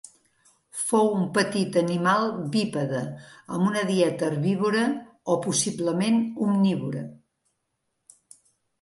[0.83, 3.03] Fou un petit animal bípede
[3.59, 4.89] amb una dieta herbívora
[5.35, 7.09] o possiblement omnívora.